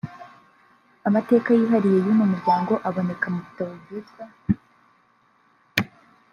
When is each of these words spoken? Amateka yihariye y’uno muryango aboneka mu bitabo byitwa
Amateka 1.07 1.49
yihariye 1.53 1.99
y’uno 2.05 2.23
muryango 2.31 2.73
aboneka 2.87 3.25
mu 3.33 3.39
bitabo 3.45 3.73
byitwa 3.83 4.23